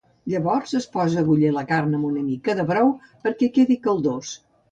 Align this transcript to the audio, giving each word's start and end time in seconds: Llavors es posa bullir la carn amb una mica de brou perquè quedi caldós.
Llavors 0.31 0.71
es 0.79 0.87
posa 0.95 1.23
bullir 1.27 1.51
la 1.57 1.65
carn 1.73 1.93
amb 1.97 2.09
una 2.09 2.23
mica 2.31 2.57
de 2.61 2.65
brou 2.71 2.91
perquè 3.27 3.53
quedi 3.59 3.77
caldós. 3.87 4.35